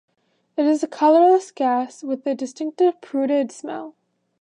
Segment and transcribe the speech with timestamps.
[0.57, 3.93] It is a colorless gas with a distinctive putrid smell.